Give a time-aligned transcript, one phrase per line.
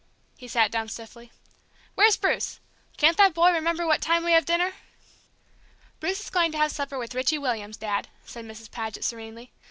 [0.35, 1.31] He sat down stiffly.
[1.93, 2.59] "Where's Bruce?
[2.97, 4.73] Can't that boy remember what time we have dinner?"
[5.99, 8.71] "Bruce is going to have supper with Richie Williams, Dad," said Mrs.
[8.71, 9.51] Paget, serenely.